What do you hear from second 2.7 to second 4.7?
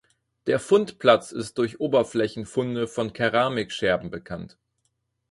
von Keramikscherben bekannt.